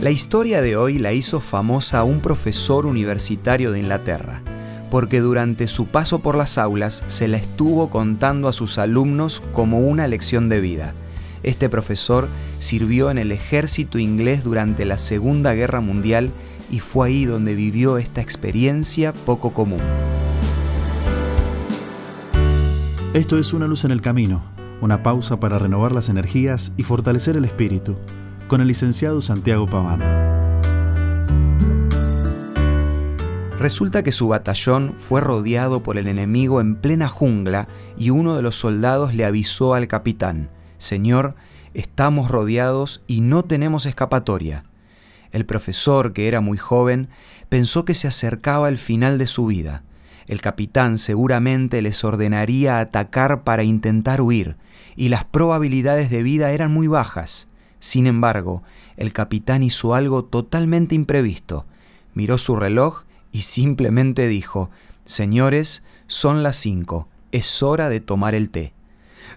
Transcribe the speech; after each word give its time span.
La 0.00 0.10
historia 0.10 0.62
de 0.62 0.78
hoy 0.78 0.98
la 0.98 1.12
hizo 1.12 1.40
famosa 1.40 2.04
un 2.04 2.20
profesor 2.20 2.86
universitario 2.86 3.70
de 3.70 3.80
Inglaterra, 3.80 4.40
porque 4.90 5.20
durante 5.20 5.68
su 5.68 5.88
paso 5.88 6.20
por 6.20 6.36
las 6.36 6.56
aulas 6.56 7.04
se 7.06 7.28
la 7.28 7.36
estuvo 7.36 7.90
contando 7.90 8.48
a 8.48 8.54
sus 8.54 8.78
alumnos 8.78 9.42
como 9.52 9.80
una 9.80 10.06
lección 10.06 10.48
de 10.48 10.62
vida. 10.62 10.94
Este 11.42 11.68
profesor 11.68 12.28
sirvió 12.60 13.10
en 13.10 13.18
el 13.18 13.30
ejército 13.30 13.98
inglés 13.98 14.42
durante 14.42 14.86
la 14.86 14.96
Segunda 14.96 15.52
Guerra 15.52 15.82
Mundial 15.82 16.30
y 16.70 16.78
fue 16.78 17.08
ahí 17.08 17.26
donde 17.26 17.54
vivió 17.54 17.98
esta 17.98 18.22
experiencia 18.22 19.12
poco 19.12 19.52
común. 19.52 19.82
Esto 23.12 23.36
es 23.36 23.52
Una 23.52 23.66
luz 23.66 23.84
en 23.84 23.90
el 23.90 24.00
camino, 24.00 24.44
una 24.80 25.02
pausa 25.02 25.40
para 25.40 25.58
renovar 25.58 25.92
las 25.92 26.08
energías 26.08 26.72
y 26.78 26.84
fortalecer 26.84 27.36
el 27.36 27.44
espíritu 27.44 27.96
con 28.50 28.60
el 28.60 28.66
licenciado 28.66 29.20
Santiago 29.20 29.66
Paván. 29.66 30.00
Resulta 33.60 34.02
que 34.02 34.10
su 34.10 34.26
batallón 34.26 34.96
fue 34.98 35.20
rodeado 35.20 35.84
por 35.84 35.96
el 35.98 36.08
enemigo 36.08 36.60
en 36.60 36.74
plena 36.74 37.06
jungla 37.06 37.68
y 37.96 38.10
uno 38.10 38.34
de 38.34 38.42
los 38.42 38.56
soldados 38.56 39.14
le 39.14 39.24
avisó 39.24 39.74
al 39.74 39.86
capitán, 39.86 40.50
Señor, 40.78 41.36
estamos 41.74 42.28
rodeados 42.28 43.04
y 43.06 43.20
no 43.20 43.44
tenemos 43.44 43.86
escapatoria. 43.86 44.64
El 45.30 45.46
profesor, 45.46 46.12
que 46.12 46.26
era 46.26 46.40
muy 46.40 46.58
joven, 46.58 47.08
pensó 47.48 47.84
que 47.84 47.94
se 47.94 48.08
acercaba 48.08 48.68
el 48.68 48.78
final 48.78 49.16
de 49.18 49.28
su 49.28 49.46
vida. 49.46 49.84
El 50.26 50.40
capitán 50.40 50.98
seguramente 50.98 51.82
les 51.82 52.02
ordenaría 52.02 52.80
atacar 52.80 53.44
para 53.44 53.62
intentar 53.62 54.20
huir, 54.20 54.56
y 54.96 55.08
las 55.08 55.24
probabilidades 55.24 56.10
de 56.10 56.24
vida 56.24 56.50
eran 56.50 56.72
muy 56.72 56.88
bajas. 56.88 57.46
Sin 57.80 58.06
embargo, 58.06 58.62
el 58.96 59.12
capitán 59.12 59.62
hizo 59.62 59.94
algo 59.94 60.24
totalmente 60.24 60.94
imprevisto. 60.94 61.64
Miró 62.14 62.38
su 62.38 62.56
reloj 62.56 63.02
y 63.32 63.42
simplemente 63.42 64.28
dijo, 64.28 64.70
Señores, 65.06 65.82
son 66.06 66.42
las 66.42 66.56
cinco, 66.56 67.08
es 67.32 67.62
hora 67.62 67.88
de 67.88 68.00
tomar 68.00 68.34
el 68.34 68.50
té. 68.50 68.74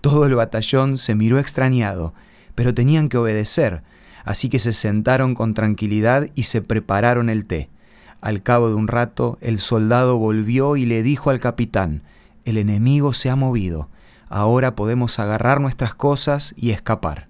Todo 0.00 0.26
el 0.26 0.34
batallón 0.34 0.98
se 0.98 1.14
miró 1.14 1.38
extrañado, 1.38 2.12
pero 2.54 2.74
tenían 2.74 3.08
que 3.08 3.18
obedecer, 3.18 3.82
así 4.24 4.48
que 4.48 4.58
se 4.58 4.72
sentaron 4.72 5.34
con 5.34 5.54
tranquilidad 5.54 6.28
y 6.34 6.44
se 6.44 6.60
prepararon 6.60 7.30
el 7.30 7.46
té. 7.46 7.68
Al 8.20 8.42
cabo 8.42 8.68
de 8.68 8.74
un 8.74 8.88
rato, 8.88 9.38
el 9.40 9.58
soldado 9.58 10.16
volvió 10.16 10.76
y 10.76 10.86
le 10.86 11.02
dijo 11.02 11.30
al 11.30 11.40
capitán, 11.40 12.02
el 12.44 12.56
enemigo 12.56 13.12
se 13.12 13.30
ha 13.30 13.36
movido, 13.36 13.88
ahora 14.28 14.74
podemos 14.74 15.18
agarrar 15.18 15.60
nuestras 15.60 15.94
cosas 15.94 16.54
y 16.56 16.70
escapar. 16.70 17.28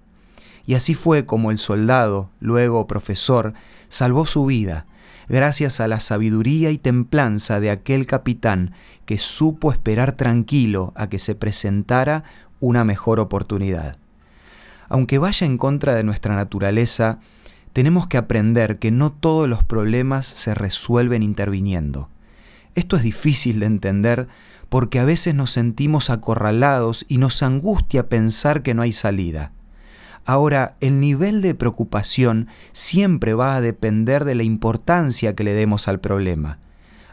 Y 0.65 0.75
así 0.75 0.93
fue 0.93 1.25
como 1.25 1.51
el 1.51 1.59
soldado, 1.59 2.29
luego 2.39 2.87
profesor, 2.87 3.53
salvó 3.87 4.25
su 4.25 4.45
vida, 4.45 4.85
gracias 5.27 5.79
a 5.79 5.87
la 5.87 5.99
sabiduría 5.99 6.71
y 6.71 6.77
templanza 6.77 7.59
de 7.59 7.69
aquel 7.69 8.07
capitán 8.07 8.73
que 9.05 9.17
supo 9.17 9.71
esperar 9.71 10.13
tranquilo 10.13 10.93
a 10.95 11.07
que 11.07 11.19
se 11.19 11.35
presentara 11.35 12.23
una 12.59 12.83
mejor 12.83 13.19
oportunidad. 13.19 13.97
Aunque 14.89 15.17
vaya 15.17 15.45
en 15.45 15.57
contra 15.57 15.95
de 15.95 16.03
nuestra 16.03 16.35
naturaleza, 16.35 17.19
tenemos 17.73 18.07
que 18.07 18.17
aprender 18.17 18.79
que 18.79 18.91
no 18.91 19.11
todos 19.11 19.49
los 19.49 19.63
problemas 19.63 20.25
se 20.25 20.55
resuelven 20.55 21.23
interviniendo. 21.23 22.09
Esto 22.75 22.95
es 22.95 23.03
difícil 23.03 23.59
de 23.59 23.65
entender 23.65 24.27
porque 24.69 24.99
a 24.99 25.05
veces 25.05 25.35
nos 25.35 25.51
sentimos 25.51 26.09
acorralados 26.09 27.05
y 27.07 27.17
nos 27.17 27.43
angustia 27.43 28.09
pensar 28.09 28.63
que 28.63 28.73
no 28.73 28.81
hay 28.81 28.93
salida. 28.93 29.51
Ahora, 30.25 30.75
el 30.81 30.99
nivel 30.99 31.43
de 31.43 31.53
preocupación 31.53 32.47
siempre 32.71 33.35
va 33.35 33.55
a 33.55 33.61
depender 33.61 34.25
de 34.25 34.33
la 34.33 34.41
importancia 34.41 35.35
que 35.35 35.43
le 35.43 35.53
demos 35.53 35.87
al 35.87 35.99
problema. 35.99 36.57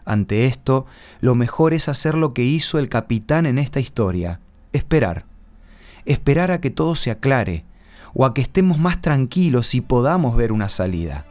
Ante 0.06 0.46
esto, 0.46 0.86
lo 1.20 1.34
mejor 1.34 1.74
es 1.74 1.90
hacer 1.90 2.14
lo 2.14 2.32
que 2.32 2.42
hizo 2.42 2.78
el 2.78 2.88
capitán 2.88 3.44
en 3.44 3.58
esta 3.58 3.80
historia, 3.80 4.40
esperar. 4.72 5.26
Esperar 6.06 6.50
a 6.50 6.60
que 6.62 6.70
todo 6.70 6.96
se 6.96 7.10
aclare, 7.10 7.64
o 8.14 8.24
a 8.24 8.32
que 8.32 8.40
estemos 8.40 8.78
más 8.78 9.02
tranquilos 9.02 9.74
y 9.74 9.82
podamos 9.82 10.34
ver 10.34 10.50
una 10.50 10.70
salida. 10.70 11.26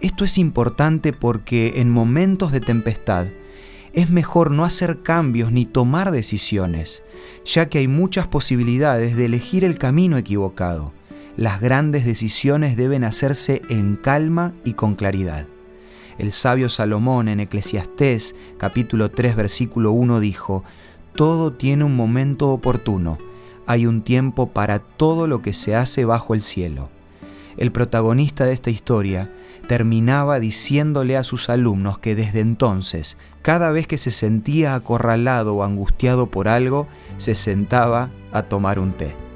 Esto 0.00 0.24
es 0.24 0.38
importante 0.38 1.12
porque 1.12 1.74
en 1.76 1.90
momentos 1.90 2.50
de 2.50 2.60
tempestad 2.60 3.26
es 3.92 4.08
mejor 4.08 4.50
no 4.50 4.64
hacer 4.64 5.02
cambios 5.02 5.52
ni 5.52 5.66
tomar 5.66 6.12
decisiones, 6.12 7.02
ya 7.44 7.68
que 7.68 7.78
hay 7.78 7.88
muchas 7.88 8.26
posibilidades 8.26 9.16
de 9.16 9.26
elegir 9.26 9.64
el 9.64 9.76
camino 9.76 10.16
equivocado 10.16 10.94
las 11.40 11.58
grandes 11.58 12.04
decisiones 12.04 12.76
deben 12.76 13.02
hacerse 13.02 13.62
en 13.70 13.96
calma 13.96 14.52
y 14.62 14.74
con 14.74 14.94
claridad. 14.94 15.46
El 16.18 16.32
sabio 16.32 16.68
Salomón 16.68 17.28
en 17.28 17.40
Eclesiastés 17.40 18.34
capítulo 18.58 19.10
3 19.10 19.36
versículo 19.36 19.92
1 19.92 20.20
dijo, 20.20 20.64
Todo 21.14 21.54
tiene 21.54 21.84
un 21.84 21.96
momento 21.96 22.50
oportuno, 22.50 23.16
hay 23.66 23.86
un 23.86 24.02
tiempo 24.02 24.50
para 24.50 24.80
todo 24.80 25.26
lo 25.26 25.40
que 25.40 25.54
se 25.54 25.74
hace 25.74 26.04
bajo 26.04 26.34
el 26.34 26.42
cielo. 26.42 26.90
El 27.56 27.72
protagonista 27.72 28.44
de 28.44 28.52
esta 28.52 28.68
historia 28.68 29.32
terminaba 29.66 30.40
diciéndole 30.40 31.16
a 31.16 31.24
sus 31.24 31.48
alumnos 31.48 31.98
que 31.98 32.14
desde 32.14 32.40
entonces, 32.40 33.16
cada 33.40 33.72
vez 33.72 33.86
que 33.86 33.96
se 33.96 34.10
sentía 34.10 34.74
acorralado 34.74 35.54
o 35.54 35.62
angustiado 35.64 36.30
por 36.30 36.48
algo, 36.48 36.86
se 37.16 37.34
sentaba 37.34 38.10
a 38.30 38.42
tomar 38.42 38.78
un 38.78 38.92
té. 38.92 39.29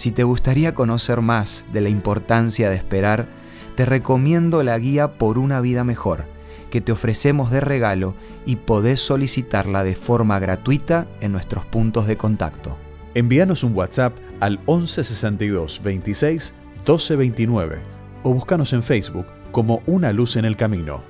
Si 0.00 0.12
te 0.12 0.24
gustaría 0.24 0.74
conocer 0.74 1.20
más 1.20 1.66
de 1.74 1.82
la 1.82 1.90
importancia 1.90 2.70
de 2.70 2.76
esperar, 2.76 3.28
te 3.74 3.84
recomiendo 3.84 4.62
la 4.62 4.78
guía 4.78 5.18
Por 5.18 5.36
una 5.36 5.60
vida 5.60 5.84
mejor, 5.84 6.24
que 6.70 6.80
te 6.80 6.90
ofrecemos 6.90 7.50
de 7.50 7.60
regalo 7.60 8.14
y 8.46 8.56
podés 8.56 9.02
solicitarla 9.02 9.84
de 9.84 9.94
forma 9.94 10.38
gratuita 10.38 11.06
en 11.20 11.32
nuestros 11.32 11.66
puntos 11.66 12.06
de 12.06 12.16
contacto. 12.16 12.78
Envíanos 13.12 13.62
un 13.62 13.76
WhatsApp 13.76 14.16
al 14.40 14.52
1162 14.60 15.82
26 15.82 16.54
1229 16.76 17.80
o 18.22 18.32
búscanos 18.32 18.72
en 18.72 18.82
Facebook 18.82 19.26
como 19.52 19.82
Una 19.84 20.14
Luz 20.14 20.36
en 20.36 20.46
el 20.46 20.56
Camino. 20.56 21.02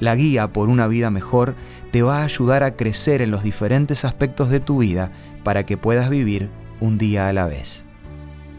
La 0.00 0.16
guía 0.16 0.54
por 0.54 0.70
una 0.70 0.86
vida 0.86 1.10
mejor 1.10 1.54
te 1.90 2.00
va 2.00 2.20
a 2.20 2.24
ayudar 2.24 2.62
a 2.62 2.76
crecer 2.76 3.20
en 3.20 3.30
los 3.30 3.42
diferentes 3.42 4.06
aspectos 4.06 4.48
de 4.48 4.60
tu 4.60 4.78
vida 4.78 5.12
para 5.44 5.66
que 5.66 5.76
puedas 5.76 6.08
vivir 6.08 6.48
un 6.80 6.96
día 6.96 7.28
a 7.28 7.34
la 7.34 7.44
vez. 7.44 7.84